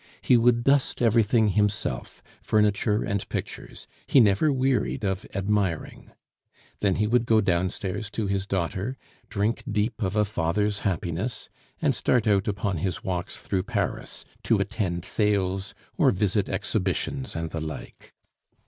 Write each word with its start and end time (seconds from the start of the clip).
He 0.23 0.35
would 0.35 0.63
dust 0.63 0.99
everything 0.99 1.49
himself, 1.49 2.23
furniture 2.41 3.03
and 3.03 3.29
pictures; 3.29 3.85
he 4.07 4.19
never 4.19 4.51
wearied 4.51 5.03
of 5.03 5.27
admiring. 5.35 6.09
Then 6.79 6.95
he 6.95 7.05
would 7.05 7.27
go 7.27 7.39
downstairs 7.39 8.09
to 8.17 8.25
his 8.25 8.47
daughter, 8.47 8.97
drink 9.29 9.61
deep 9.71 10.01
of 10.01 10.15
a 10.15 10.25
father's 10.25 10.79
happiness, 10.79 11.49
and 11.83 11.93
start 11.93 12.25
out 12.25 12.47
upon 12.47 12.77
his 12.77 13.03
walks 13.03 13.37
through 13.41 13.61
Paris, 13.69 14.25
to 14.41 14.57
attend 14.57 15.05
sales 15.05 15.75
or 15.99 16.09
visit 16.09 16.49
exhibitions 16.49 17.35
and 17.35 17.51
the 17.51 17.61
like. 17.61 18.11